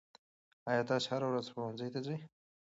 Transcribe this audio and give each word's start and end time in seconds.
آیا 0.69 0.83
تاسې 0.89 1.05
هره 1.11 1.25
ورځ 1.29 1.45
ښوونځي 1.53 1.87
ته 1.93 1.99
ځئ؟ 2.05 2.17